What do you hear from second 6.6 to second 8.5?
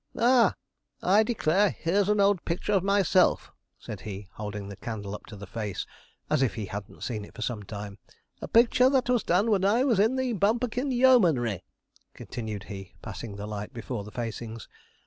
hadn't seen it for some time 'a